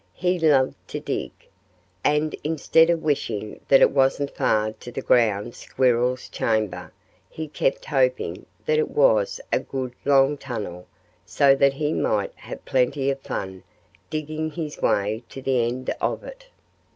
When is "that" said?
3.67-3.81, 8.65-8.79, 11.53-11.73